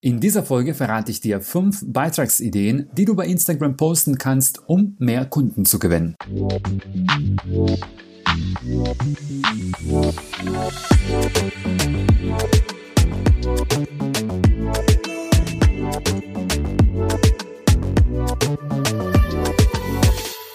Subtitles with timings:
[0.00, 4.94] In dieser Folge verrate ich dir fünf Beitragsideen, die du bei Instagram posten kannst, um
[5.00, 6.14] mehr Kunden zu gewinnen.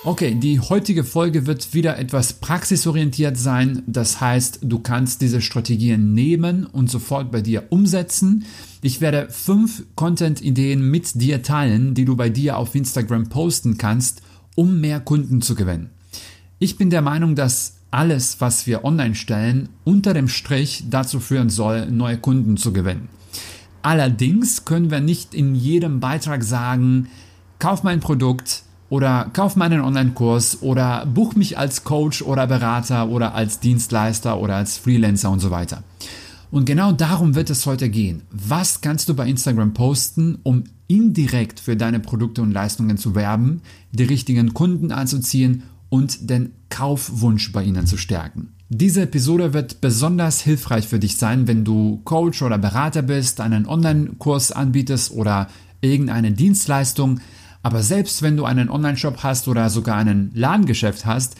[0.05, 3.83] Okay, die heutige Folge wird wieder etwas praxisorientiert sein.
[3.87, 8.43] Das heißt, du kannst diese Strategien nehmen und sofort bei dir umsetzen.
[8.81, 14.21] Ich werde fünf Content-Ideen mit dir teilen, die du bei dir auf Instagram posten kannst,
[14.55, 15.89] um mehr Kunden zu gewinnen.
[16.59, 21.49] Ich bin der Meinung, dass alles, was wir online stellen, unter dem Strich dazu führen
[21.49, 23.07] soll, neue Kunden zu gewinnen.
[23.83, 27.07] Allerdings können wir nicht in jedem Beitrag sagen,
[27.57, 33.33] kauf mein Produkt, oder kauf meinen Online-Kurs oder buch mich als Coach oder Berater oder
[33.33, 35.81] als Dienstleister oder als Freelancer und so weiter.
[36.51, 38.21] Und genau darum wird es heute gehen.
[38.29, 43.63] Was kannst du bei Instagram posten, um indirekt für deine Produkte und Leistungen zu werben,
[43.91, 48.49] die richtigen Kunden anzuziehen und den Kaufwunsch bei ihnen zu stärken?
[48.69, 53.65] Diese Episode wird besonders hilfreich für dich sein, wenn du Coach oder Berater bist, einen
[53.65, 55.47] Online-Kurs anbietest oder
[55.81, 57.21] irgendeine Dienstleistung,
[57.63, 61.35] aber selbst wenn du einen Online-Shop hast oder sogar einen Ladengeschäft hast,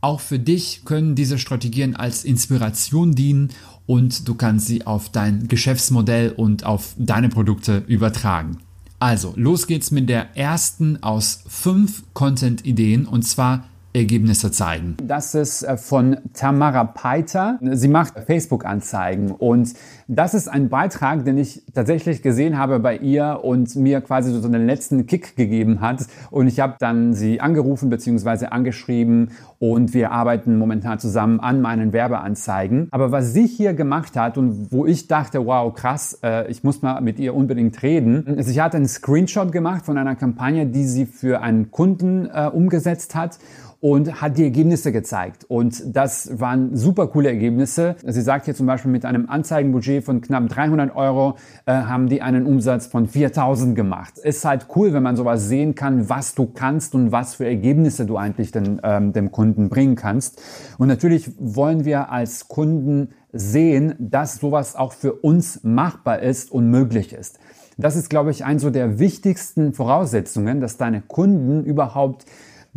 [0.00, 3.50] auch für dich können diese Strategien als Inspiration dienen
[3.86, 8.58] und du kannst sie auf dein Geschäftsmodell und auf deine Produkte übertragen.
[8.98, 13.64] Also, los geht's mit der ersten aus fünf Content-Ideen und zwar
[13.96, 14.96] Ergebnisse zeigen.
[15.02, 17.58] Das ist äh, von Tamara Peiter.
[17.62, 19.72] Sie macht Facebook-Anzeigen und
[20.08, 24.46] das ist ein Beitrag, den ich tatsächlich gesehen habe bei ihr und mir quasi so
[24.46, 26.06] einen letzten Kick gegeben hat.
[26.30, 28.46] Und ich habe dann sie angerufen bzw.
[28.46, 32.88] angeschrieben und wir arbeiten momentan zusammen an meinen Werbeanzeigen.
[32.92, 36.82] Aber was sie hier gemacht hat und wo ich dachte, wow, krass, äh, ich muss
[36.82, 38.36] mal mit ihr unbedingt reden.
[38.42, 43.14] Sie hat einen Screenshot gemacht von einer Kampagne, die sie für einen Kunden äh, umgesetzt
[43.14, 43.38] hat
[43.86, 45.44] und hat die Ergebnisse gezeigt.
[45.44, 47.94] Und das waren super coole Ergebnisse.
[48.04, 52.20] Sie sagt hier zum Beispiel, mit einem Anzeigenbudget von knapp 300 Euro äh, haben die
[52.20, 54.18] einen Umsatz von 4000 gemacht.
[54.18, 58.06] Ist halt cool, wenn man sowas sehen kann, was du kannst und was für Ergebnisse
[58.06, 60.42] du eigentlich den, ähm, dem Kunden bringen kannst.
[60.78, 66.72] Und natürlich wollen wir als Kunden sehen, dass sowas auch für uns machbar ist und
[66.72, 67.38] möglich ist.
[67.78, 72.24] Das ist, glaube ich, ein so der wichtigsten Voraussetzungen, dass deine Kunden überhaupt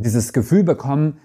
[0.02, 1.18] dieses Gefühl bekommen,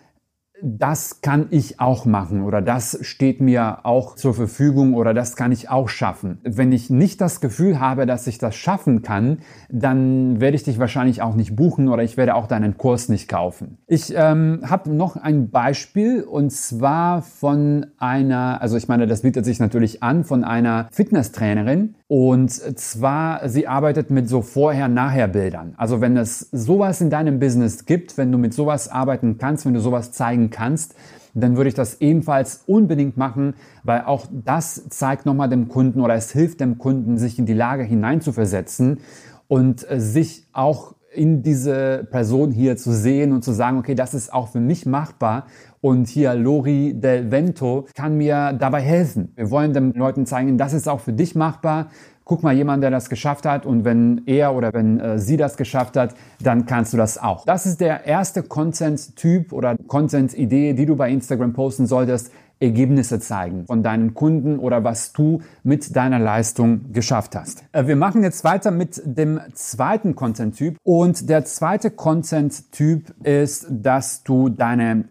[0.67, 5.53] das kann ich auch machen oder das steht mir auch zur Verfügung oder das kann
[5.53, 6.39] ich auch schaffen.
[6.43, 10.79] Wenn ich nicht das Gefühl habe, dass ich das schaffen kann, dann werde ich dich
[10.79, 13.77] wahrscheinlich auch nicht buchen oder ich werde auch deinen Kurs nicht kaufen.
[13.87, 19.45] Ich ähm, habe noch ein Beispiel und zwar von einer, also ich meine, das bietet
[19.45, 25.75] sich natürlich an, von einer Fitnesstrainerin, und zwar, sie arbeitet mit so Vorher-Nachher-Bildern.
[25.79, 29.75] Also wenn es sowas in deinem Business gibt, wenn du mit sowas arbeiten kannst, wenn
[29.75, 30.95] du sowas zeigen kannst,
[31.35, 36.15] dann würde ich das ebenfalls unbedingt machen, weil auch das zeigt nochmal dem Kunden oder
[36.15, 39.01] es hilft dem Kunden, sich in die Lage hineinzuversetzen
[39.49, 44.15] und äh, sich auch in diese Person hier zu sehen und zu sagen, okay, das
[44.15, 45.47] ist auch für mich machbar
[45.85, 49.35] und hier Lori Del Vento kann mir dabei helfen.
[49.37, 51.89] Wir wollen den Leuten zeigen, das ist auch für dich machbar.
[52.25, 55.59] Guck mal jemand, der das geschafft hat und wenn er oder wenn äh, sie das
[55.59, 57.45] geschafft hat, dann kannst du das auch.
[57.45, 62.33] Das ist der erste Content-Typ oder Content-Idee, die du bei Instagram posten solltest.
[62.61, 67.65] Ergebnisse zeigen von deinen Kunden oder was du mit deiner Leistung geschafft hast.
[67.73, 74.23] Äh, wir machen jetzt weiter mit dem zweiten Content-Typ und der zweite Content-Typ ist, dass
[74.23, 75.05] du deine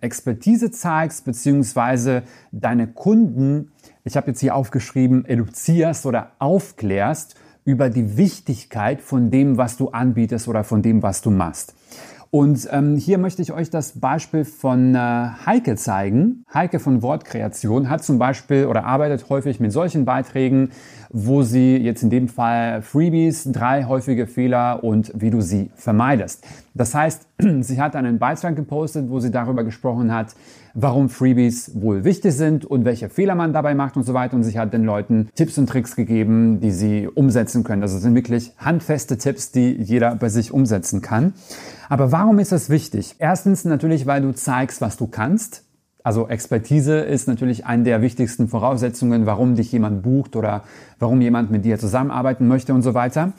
[0.63, 3.72] Expertise zeigst beziehungsweise deine Kunden,
[4.03, 7.35] ich habe jetzt hier aufgeschrieben, eduzierst oder aufklärst
[7.66, 11.75] über die Wichtigkeit von dem, was du anbietest oder von dem, was du machst.
[12.29, 16.46] Und ähm, hier möchte ich euch das Beispiel von äh, Heike zeigen.
[16.51, 20.72] Heike von Wortkreation hat zum Beispiel oder arbeitet häufig mit solchen Beiträgen,
[21.12, 26.44] wo sie jetzt in dem Fall Freebies, drei häufige Fehler und wie du sie vermeidest.
[26.74, 27.27] Das heißt,
[27.62, 30.35] sie hat einen Beitrag gepostet, wo sie darüber gesprochen hat,
[30.74, 34.35] warum Freebies wohl wichtig sind und welche Fehler man dabei macht und so weiter.
[34.35, 37.81] Und sie hat den Leuten Tipps und Tricks gegeben, die sie umsetzen können.
[37.81, 41.33] Also sind wirklich handfeste Tipps, die jeder bei sich umsetzen kann.
[41.89, 43.15] Aber warum ist das wichtig?
[43.19, 45.63] Erstens natürlich, weil du zeigst, was du kannst.
[46.03, 50.63] Also Expertise ist natürlich eine der wichtigsten Voraussetzungen, warum dich jemand bucht oder
[51.00, 53.31] warum jemand mit dir zusammenarbeiten möchte und so weiter.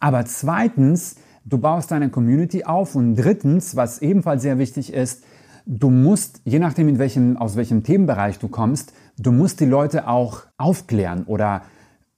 [0.00, 1.16] Aber zweitens,
[1.48, 5.24] du baust deine Community auf und drittens, was ebenfalls sehr wichtig ist,
[5.66, 10.08] du musst, je nachdem in welchem, aus welchem Themenbereich du kommst, du musst die Leute
[10.08, 11.62] auch aufklären oder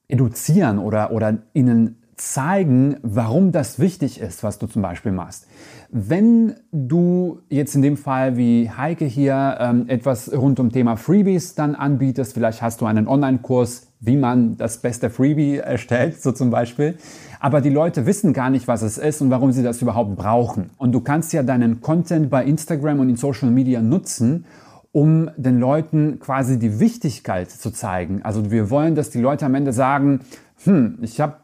[0.08, 5.46] eduzieren oder, oder ihnen zeigen, warum das wichtig ist, was du zum Beispiel machst.
[5.90, 11.54] Wenn du jetzt in dem Fall wie Heike hier ähm, etwas rund um Thema Freebies
[11.54, 16.50] dann anbietest, vielleicht hast du einen Online-Kurs, wie man das beste Freebie erstellt, so zum
[16.50, 16.96] Beispiel.
[17.40, 20.70] Aber die Leute wissen gar nicht, was es ist und warum sie das überhaupt brauchen.
[20.76, 24.44] Und du kannst ja deinen Content bei Instagram und in Social Media nutzen,
[24.92, 28.22] um den Leuten quasi die Wichtigkeit zu zeigen.
[28.22, 30.20] Also wir wollen, dass die Leute am Ende sagen,
[30.64, 31.36] hm, ich habe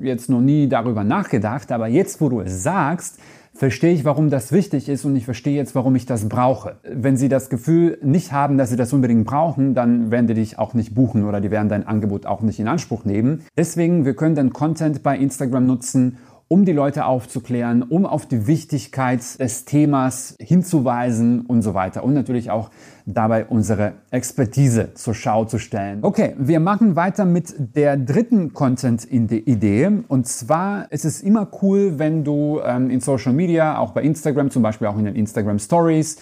[0.00, 3.18] jetzt noch nie darüber nachgedacht, aber jetzt, wo du es sagst,
[3.54, 6.76] verstehe ich, warum das wichtig ist und ich verstehe jetzt, warum ich das brauche.
[6.82, 10.58] Wenn sie das Gefühl nicht haben, dass sie das unbedingt brauchen, dann werden die dich
[10.58, 13.42] auch nicht buchen oder die werden dein Angebot auch nicht in Anspruch nehmen.
[13.56, 16.18] Deswegen, wir können den Content bei Instagram nutzen,
[16.52, 22.04] um die Leute aufzuklären, um auf die Wichtigkeit des Themas hinzuweisen und so weiter.
[22.04, 22.68] Und natürlich auch
[23.06, 26.00] dabei unsere Expertise zur Schau zu stellen.
[26.02, 30.02] Okay, wir machen weiter mit der dritten Content-Idee.
[30.08, 34.50] Und zwar ist es immer cool, wenn du ähm, in Social Media, auch bei Instagram,
[34.50, 36.18] zum Beispiel auch in den Instagram Stories,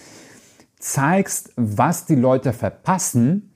[0.79, 3.50] zeigst, was die Leute verpassen,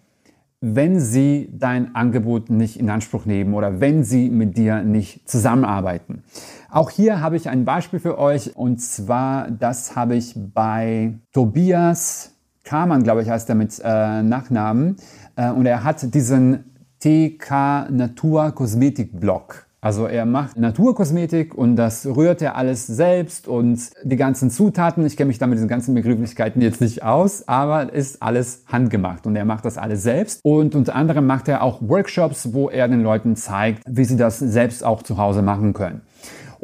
[0.68, 6.24] wenn sie dein Angebot nicht in Anspruch nehmen oder wenn sie mit dir nicht zusammenarbeiten.
[6.72, 12.32] Auch hier habe ich ein Beispiel für euch und zwar, das habe ich bei Tobias
[12.64, 14.96] Kamann, glaube ich, heißt er mit äh, Nachnamen
[15.36, 16.64] äh, und er hat diesen
[17.00, 19.65] TK Natur Kosmetik Blog.
[19.86, 25.06] Also er macht Naturkosmetik und das rührt er alles selbst und die ganzen Zutaten.
[25.06, 29.28] Ich kenne mich da mit diesen ganzen Begrifflichkeiten jetzt nicht aus, aber ist alles handgemacht
[29.28, 30.40] und er macht das alles selbst.
[30.44, 34.40] Und unter anderem macht er auch Workshops, wo er den Leuten zeigt, wie sie das
[34.40, 36.02] selbst auch zu Hause machen können.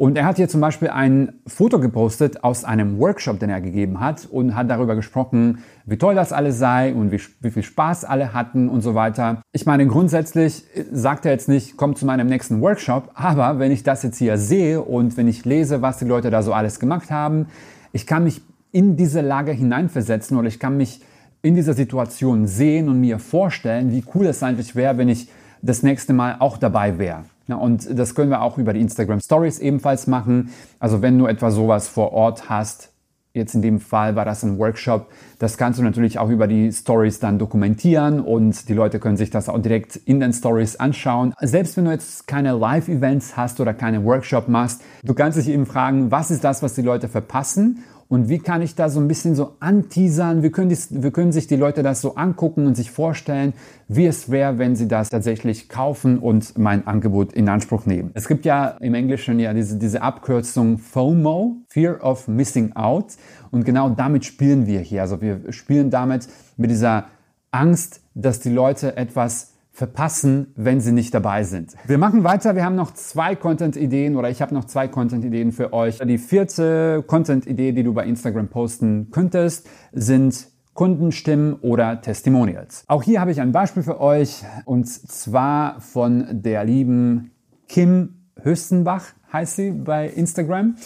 [0.02, 4.00] Und er hat hier zum Beispiel ein Foto gepostet aus einem Workshop, den er gegeben
[4.00, 8.04] hat und hat darüber gesprochen, wie toll das alles sei und wie, wie viel Spaß
[8.04, 9.42] alle hatten und so weiter.
[9.52, 13.84] Ich meine, grundsätzlich sagt er jetzt nicht, komm zu meinem nächsten Workshop, aber wenn ich
[13.84, 17.12] das jetzt hier sehe und wenn ich lese, was die Leute da so alles gemacht
[17.12, 17.46] haben,
[17.92, 21.00] ich kann mich in diese Lage hineinversetzen oder ich kann mich
[21.42, 25.28] in dieser Situation sehen und mir vorstellen, wie cool es eigentlich wäre, wenn ich
[25.62, 27.22] das nächste Mal auch dabei wäre.
[27.48, 30.50] Ja, und das können wir auch über die Instagram Stories ebenfalls machen.
[30.78, 32.92] Also wenn du etwa sowas vor Ort hast,
[33.34, 36.70] jetzt in dem Fall war das ein Workshop, das kannst du natürlich auch über die
[36.70, 41.34] Stories dann dokumentieren und die Leute können sich das auch direkt in den Stories anschauen.
[41.40, 45.66] Selbst wenn du jetzt keine Live-Events hast oder keine Workshop machst, du kannst dich eben
[45.66, 49.08] fragen, was ist das, was die Leute verpassen und wie kann ich da so ein
[49.08, 50.42] bisschen so anteasern?
[50.42, 53.54] Wie können, die, wie können sich die Leute das so angucken und sich vorstellen,
[53.88, 58.10] wie es wäre, wenn sie das tatsächlich kaufen und mein Angebot in Anspruch nehmen?
[58.12, 63.14] Es gibt ja im Englischen ja diese, diese Abkürzung FOMO, Fear of Missing Out.
[63.50, 65.00] Und genau damit spielen wir hier.
[65.00, 66.28] Also wir spielen damit
[66.58, 67.06] mit dieser
[67.50, 71.74] Angst, dass die Leute etwas verpassen, wenn sie nicht dabei sind.
[71.86, 72.54] Wir machen weiter.
[72.54, 75.98] Wir haben noch zwei Content-Ideen oder ich habe noch zwei Content-Ideen für euch.
[75.98, 82.84] Die vierte Content-Idee, die du bei Instagram posten könntest, sind Kundenstimmen oder Testimonials.
[82.86, 87.30] Auch hier habe ich ein Beispiel für euch und zwar von der lieben
[87.68, 90.76] Kim Höstenbach heißt sie bei Instagram.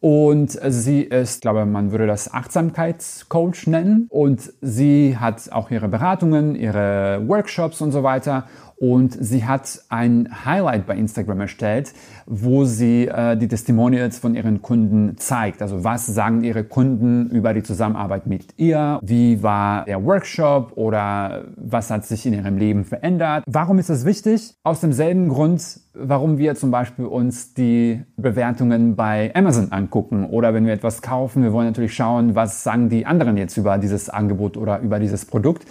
[0.00, 4.06] Und sie ist, glaube man würde das Achtsamkeitscoach nennen.
[4.08, 8.46] Und sie hat auch ihre Beratungen, ihre Workshops und so weiter.
[8.80, 11.92] Und sie hat ein Highlight bei Instagram erstellt,
[12.26, 15.62] wo sie äh, die Testimonials von ihren Kunden zeigt.
[15.62, 19.00] Also was sagen ihre Kunden über die Zusammenarbeit mit ihr?
[19.02, 23.42] Wie war der Workshop oder was hat sich in ihrem Leben verändert?
[23.48, 24.54] Warum ist das wichtig?
[24.62, 30.66] Aus demselben Grund, warum wir zum Beispiel uns die Bewertungen bei Amazon angucken oder wenn
[30.66, 34.56] wir etwas kaufen, wir wollen natürlich schauen, was sagen die anderen jetzt über dieses Angebot
[34.56, 35.66] oder über dieses Produkt.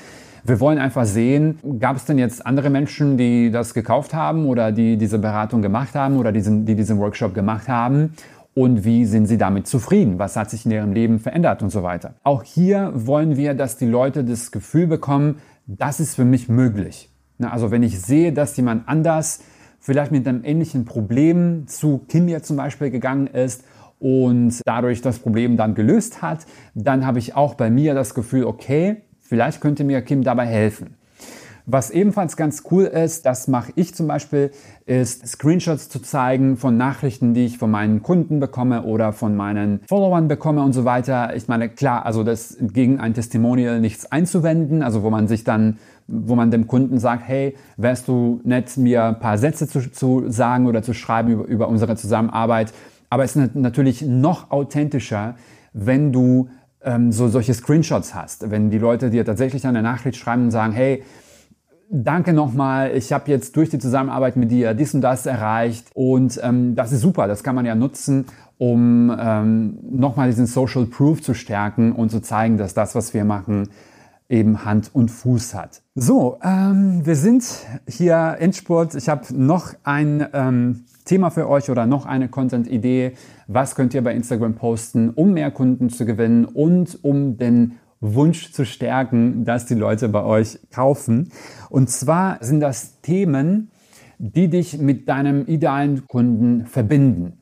[0.48, 4.72] Wir wollen einfach sehen, gab es denn jetzt andere Menschen, die das gekauft haben oder
[4.72, 8.14] die diese Beratung gemacht haben oder diesen, die diesen Workshop gemacht haben
[8.54, 10.20] und wie sind sie damit zufrieden?
[10.20, 12.14] Was hat sich in ihrem Leben verändert und so weiter.
[12.24, 17.12] Auch hier wollen wir, dass die Leute das Gefühl bekommen, das ist für mich möglich.
[17.42, 19.42] Also wenn ich sehe, dass jemand anders
[19.82, 23.66] vielleicht mit einem ähnlichen Problem zu Kimia zum Beispiel gegangen ist
[24.00, 28.46] und dadurch das Problem dann gelöst hat, dann habe ich auch bei mir das Gefühl,
[28.46, 30.96] okay, Vielleicht könnte mir Kim dabei helfen.
[31.70, 34.52] Was ebenfalls ganz cool ist, das mache ich zum Beispiel,
[34.86, 39.82] ist Screenshots zu zeigen von Nachrichten, die ich von meinen Kunden bekomme oder von meinen
[39.86, 41.36] Followern bekomme und so weiter.
[41.36, 45.78] Ich meine, klar, also das gegen ein Testimonial nichts einzuwenden, also wo man sich dann,
[46.08, 50.24] wo man dem Kunden sagt, hey, wärst du nett, mir ein paar Sätze zu, zu
[50.30, 52.72] sagen oder zu schreiben über, über unsere Zusammenarbeit.
[53.10, 55.36] Aber es ist natürlich noch authentischer,
[55.74, 56.48] wenn du
[56.88, 60.72] ähm, so solche Screenshots hast, wenn die Leute dir tatsächlich eine Nachricht schreiben und sagen,
[60.72, 61.04] hey,
[61.90, 66.40] danke nochmal, ich habe jetzt durch die Zusammenarbeit mit dir dies und das erreicht und
[66.42, 68.26] ähm, das ist super, das kann man ja nutzen,
[68.58, 73.26] um ähm, nochmal diesen Social Proof zu stärken und zu zeigen, dass das, was wir
[73.26, 73.70] machen,
[74.30, 75.82] eben Hand und Fuß hat.
[75.96, 77.46] So, ähm, wir sind
[77.88, 78.96] hier Endspurt.
[78.96, 83.14] Ich habe noch ein ähm, Thema für euch oder noch eine Content-Idee.
[83.48, 88.52] Was könnt ihr bei Instagram posten, um mehr Kunden zu gewinnen und um den Wunsch
[88.52, 91.32] zu stärken, dass die Leute bei euch kaufen.
[91.70, 93.72] Und zwar sind das Themen,
[94.20, 97.40] die dich mit deinem idealen Kunden verbinden.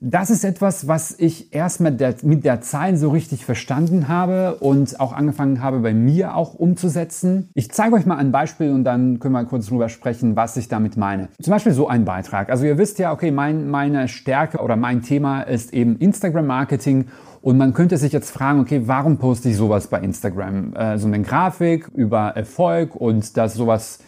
[0.00, 5.12] Das ist etwas, was ich erst mit der, Zeit so richtig verstanden habe und auch
[5.12, 7.48] angefangen habe bei mir auch umzusetzen.
[7.54, 10.68] Ich zeige euch mal ein Beispiel und dann können wir kurz drüber sprechen, was ich
[10.68, 11.28] damit meine.
[11.42, 12.48] Zum Beispiel so ein Beitrag.
[12.48, 17.06] Also ihr wisst ja, okay, mein, meine Stärke oder mein Thema ist eben Instagram Marketing
[17.40, 20.74] und man könnte sich jetzt fragen, okay, warum poste ich sowas bei Instagram?
[20.74, 23.98] Äh, so eine Grafik über Erfolg und dass sowas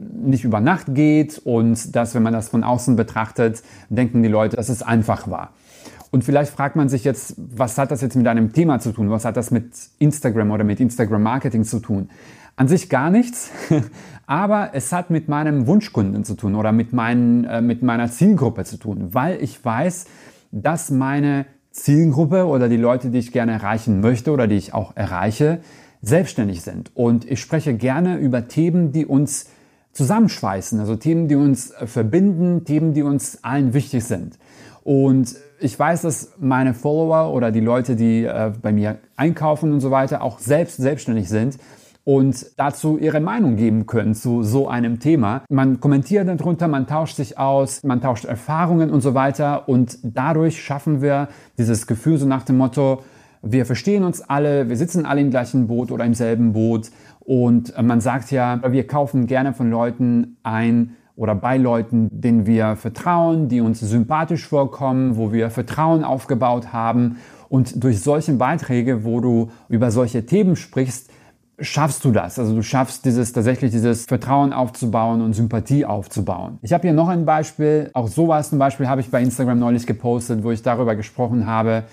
[0.00, 4.56] nicht über Nacht geht und dass, wenn man das von außen betrachtet, denken die Leute,
[4.56, 5.52] dass es einfach war.
[6.10, 9.10] Und vielleicht fragt man sich jetzt, was hat das jetzt mit einem Thema zu tun?
[9.10, 12.10] Was hat das mit Instagram oder mit Instagram Marketing zu tun?
[12.56, 13.50] An sich gar nichts,
[14.26, 18.64] aber es hat mit meinem Wunschkunden zu tun oder mit, meinen, äh, mit meiner Zielgruppe
[18.64, 20.06] zu tun, weil ich weiß,
[20.50, 24.96] dass meine Zielgruppe oder die Leute, die ich gerne erreichen möchte oder die ich auch
[24.96, 25.60] erreiche,
[26.02, 26.90] selbstständig sind.
[26.94, 29.46] Und ich spreche gerne über Themen, die uns
[29.92, 34.38] zusammenschweißen, also Themen, die uns verbinden, Themen, die uns allen wichtig sind.
[34.82, 39.80] Und ich weiß, dass meine Follower oder die Leute, die äh, bei mir einkaufen und
[39.80, 41.58] so weiter, auch selbst selbstständig sind
[42.04, 45.42] und dazu ihre Meinung geben können zu so einem Thema.
[45.50, 50.62] Man kommentiert darunter, man tauscht sich aus, man tauscht Erfahrungen und so weiter und dadurch
[50.62, 51.28] schaffen wir
[51.58, 53.02] dieses Gefühl so nach dem Motto,
[53.42, 56.90] wir verstehen uns alle, wir sitzen alle im gleichen Boot oder im selben Boot
[57.30, 62.74] und man sagt ja, wir kaufen gerne von Leuten ein, oder bei Leuten, denen wir
[62.74, 67.18] vertrauen, die uns sympathisch vorkommen, wo wir Vertrauen aufgebaut haben.
[67.48, 71.10] Und durch solche Beiträge, wo du über solche Themen sprichst,
[71.60, 72.38] schaffst du das.
[72.38, 76.58] Also du schaffst dieses tatsächlich dieses Vertrauen aufzubauen und Sympathie aufzubauen.
[76.62, 77.90] Ich habe hier noch ein Beispiel.
[77.92, 81.84] Auch sowas zum Beispiel habe ich bei Instagram neulich gepostet, wo ich darüber gesprochen habe,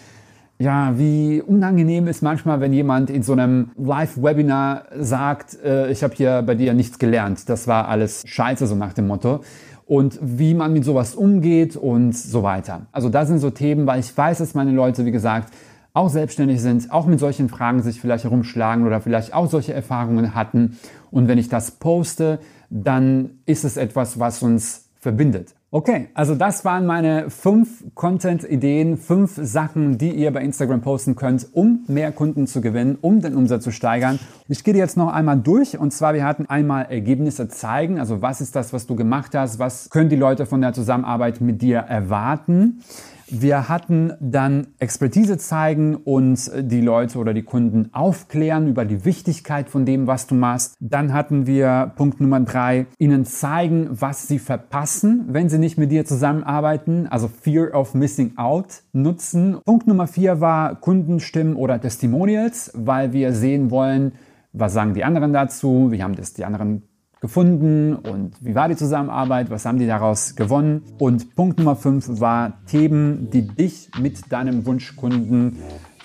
[0.59, 6.15] ja, wie unangenehm ist manchmal, wenn jemand in so einem Live-Webinar sagt, äh, ich habe
[6.15, 7.47] hier bei dir nichts gelernt.
[7.47, 9.41] Das war alles scheiße, so nach dem Motto.
[9.85, 12.87] Und wie man mit sowas umgeht und so weiter.
[12.91, 15.53] Also da sind so Themen, weil ich weiß, dass meine Leute, wie gesagt,
[15.93, 20.35] auch selbstständig sind, auch mit solchen Fragen sich vielleicht herumschlagen oder vielleicht auch solche Erfahrungen
[20.35, 20.77] hatten.
[21.11, 25.56] Und wenn ich das poste, dann ist es etwas, was uns verbindet.
[25.69, 31.45] Okay, also das waren meine fünf Content-Ideen, fünf Sachen, die ihr bei Instagram posten könnt,
[31.51, 34.17] um mehr Kunden zu gewinnen, um den Umsatz zu steigern.
[34.47, 38.39] Ich gehe jetzt noch einmal durch und zwar wir hatten einmal Ergebnisse zeigen, also was
[38.39, 41.79] ist das, was du gemacht hast, was können die Leute von der Zusammenarbeit mit dir
[41.79, 42.81] erwarten.
[43.29, 49.69] Wir hatten dann Expertise zeigen und die Leute oder die Kunden aufklären über die Wichtigkeit
[49.69, 50.75] von dem, was du machst.
[50.79, 55.91] Dann hatten wir Punkt Nummer drei, ihnen zeigen, was sie verpassen, wenn sie nicht mit
[55.91, 59.57] dir zusammenarbeiten, also Fear of Missing Out nutzen.
[59.65, 64.13] Punkt Nummer vier war Kundenstimmen oder Testimonials, weil wir sehen wollen,
[64.53, 66.83] was sagen die anderen dazu, wie haben das die anderen
[67.21, 70.83] gefunden und wie war die Zusammenarbeit, was haben die daraus gewonnen.
[70.99, 75.57] Und Punkt Nummer 5 war Themen, die dich mit deinem Wunschkunden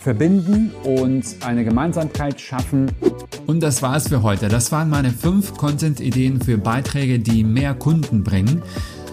[0.02, 2.90] verbinden und eine Gemeinsamkeit schaffen.
[3.46, 4.48] Und das war's für heute.
[4.48, 8.62] Das waren meine fünf Content-Ideen für Beiträge, die mehr Kunden bringen.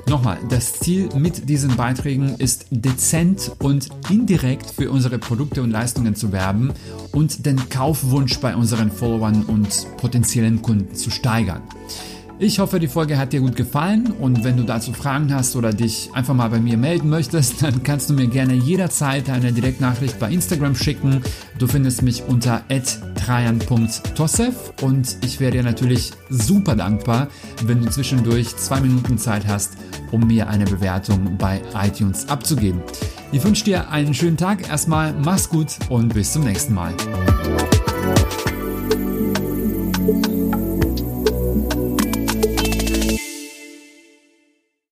[0.10, 6.16] Nochmal, das Ziel mit diesen Beiträgen ist dezent und indirekt für unsere Produkte und Leistungen
[6.16, 6.74] zu werben
[7.12, 11.62] und den Kaufwunsch bei unseren Followern und potenziellen Kunden zu steigern.
[12.42, 15.74] Ich hoffe, die Folge hat dir gut gefallen und wenn du dazu Fragen hast oder
[15.74, 20.18] dich einfach mal bei mir melden möchtest, dann kannst du mir gerne jederzeit eine Direktnachricht
[20.20, 21.22] bei Instagram schicken.
[21.58, 22.64] Du findest mich unter
[23.16, 27.28] trajan.tosef und ich wäre dir natürlich super dankbar,
[27.66, 29.74] wenn du zwischendurch zwei Minuten Zeit hast,
[30.12, 32.82] um mir eine Bewertung bei iTunes abzugeben.
[33.32, 36.94] Ich wünsche dir einen schönen Tag erstmal, mach's gut und bis zum nächsten Mal.